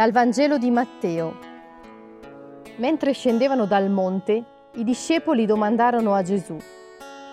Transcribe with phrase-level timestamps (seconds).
[0.00, 1.36] Dal Vangelo di Matteo.
[2.76, 4.44] Mentre scendevano dal monte,
[4.76, 6.56] i discepoli domandarono a Gesù,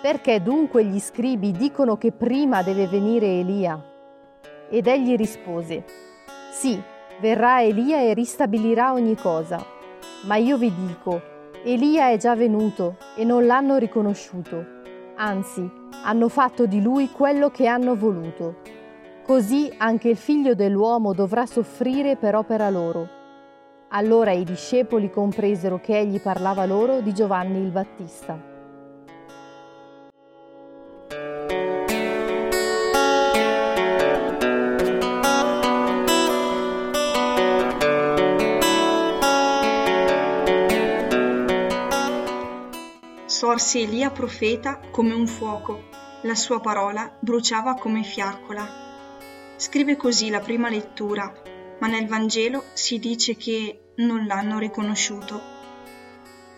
[0.01, 3.81] perché dunque gli scribi dicono che prima deve venire Elia?
[4.69, 5.85] Ed egli rispose,
[6.51, 6.77] sì,
[7.21, 9.65] verrà Elia e ristabilirà ogni cosa.
[10.25, 11.21] Ma io vi dico,
[11.63, 14.65] Elia è già venuto e non l'hanno riconosciuto,
[15.15, 15.71] anzi,
[16.03, 18.75] hanno fatto di lui quello che hanno voluto
[19.27, 23.09] Così anche il figlio dell'uomo dovrà soffrire per opera loro.
[23.89, 28.41] Allora i discepoli compresero che egli parlava loro di Giovanni il Battista.
[43.25, 45.81] Sorse Elia profeta come un fuoco,
[46.21, 48.86] la sua parola bruciava come fiaccola.
[49.59, 51.33] Scrive così la prima lettura,
[51.79, 55.41] ma nel Vangelo si dice che non l'hanno riconosciuto.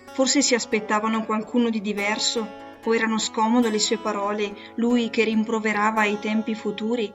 [0.08, 2.46] Forse si aspettavano qualcuno di diverso
[2.84, 7.14] o erano scomode le sue parole, lui che rimproverava i tempi futuri?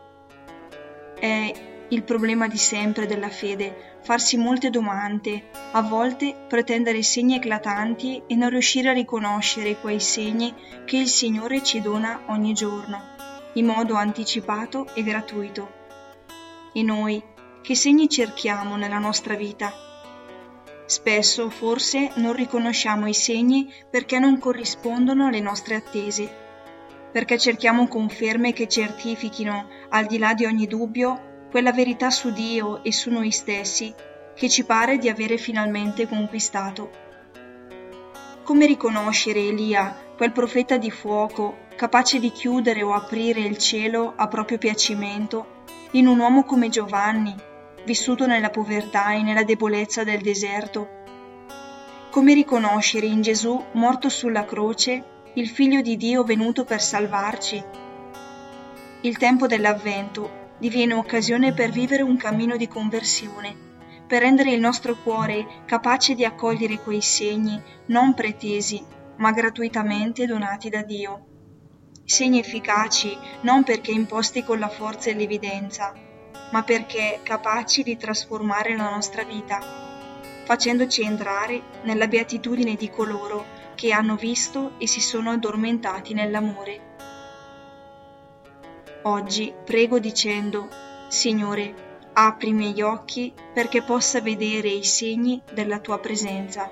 [1.20, 1.52] È
[1.88, 8.34] il problema di sempre della fede, farsi molte domande, a volte pretendere segni eclatanti e
[8.34, 10.54] non riuscire a riconoscere quei segni
[10.86, 13.13] che il Signore ci dona ogni giorno
[13.54, 15.82] in modo anticipato e gratuito.
[16.72, 17.22] E noi,
[17.62, 19.72] che segni cerchiamo nella nostra vita?
[20.86, 26.30] Spesso forse non riconosciamo i segni perché non corrispondono alle nostre attese,
[27.10, 32.82] perché cerchiamo conferme che certifichino, al di là di ogni dubbio, quella verità su Dio
[32.82, 33.94] e su noi stessi
[34.34, 36.90] che ci pare di avere finalmente conquistato.
[38.42, 44.28] Come riconoscere Elia, quel profeta di fuoco, capace di chiudere o aprire il cielo a
[44.28, 45.62] proprio piacimento,
[45.92, 47.34] in un uomo come Giovanni,
[47.84, 51.02] vissuto nella povertà e nella debolezza del deserto?
[52.10, 57.62] Come riconoscere in Gesù, morto sulla croce, il Figlio di Dio venuto per salvarci?
[59.00, 63.72] Il tempo dell'avvento diviene occasione per vivere un cammino di conversione,
[64.06, 68.82] per rendere il nostro cuore capace di accogliere quei segni non pretesi,
[69.16, 71.32] ma gratuitamente donati da Dio
[72.04, 75.92] segni efficaci non perché imposti con la forza e l'evidenza,
[76.52, 79.60] ma perché capaci di trasformare la nostra vita,
[80.44, 86.92] facendoci entrare nella beatitudine di coloro che hanno visto e si sono addormentati nell'amore.
[89.02, 90.68] Oggi prego dicendo,
[91.08, 91.74] Signore,
[92.12, 96.70] apri i miei occhi perché possa vedere i segni della tua presenza.